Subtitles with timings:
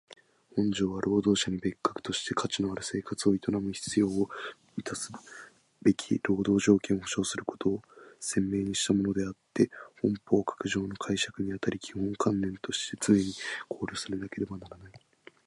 [0.57, 4.31] 本条は労働者に人格として価値ある生活を営む必要を
[4.77, 5.11] 充す
[5.83, 7.81] べき労働条件を保障することを
[8.19, 9.69] 宣明したものであつて
[10.01, 13.31] 本法各条の解釈にあたり基本観念として常に
[13.69, 14.91] 考慮されなければならない。